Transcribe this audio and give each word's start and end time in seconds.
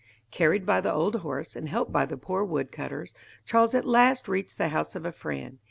Carried 0.31 0.65
by 0.65 0.81
the 0.81 0.91
old 0.91 1.13
horse, 1.17 1.55
and 1.55 1.69
helped 1.69 1.91
by 1.91 2.05
the 2.07 2.17
poor 2.17 2.43
wood 2.43 2.71
cutters, 2.71 3.13
Charles 3.45 3.75
at 3.75 3.85
last 3.85 4.27
reached 4.27 4.57
the 4.57 4.69
house 4.69 4.95
of 4.95 5.05
a 5.05 5.11
friend. 5.11 5.59